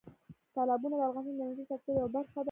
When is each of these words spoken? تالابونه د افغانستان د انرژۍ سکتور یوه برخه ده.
تالابونه 0.55 0.95
د 0.97 1.01
افغانستان 1.09 1.35
د 1.37 1.41
انرژۍ 1.45 1.63
سکتور 1.71 1.95
یوه 1.99 2.11
برخه 2.15 2.33
ده. 2.35 2.39